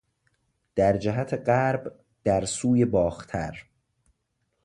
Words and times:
در 0.75 0.97
جهت 0.97 1.33
غرب، 1.49 1.99
در 2.23 2.45
سوی 2.45 2.85
باختر 2.85 3.65